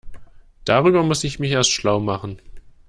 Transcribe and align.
Darüber 0.65 1.03
muss 1.03 1.23
ich 1.23 1.37
mich 1.37 1.51
erst 1.51 1.69
schlau 1.69 1.99
machen. 1.99 2.41